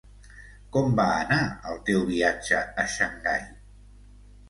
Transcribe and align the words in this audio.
Com 0.77 0.95
va 0.99 1.05
anar 1.19 1.39
el 1.73 1.79
teu 1.91 2.03
viatge 2.09 2.65
a 2.87 2.91
Xangai? 2.99 3.49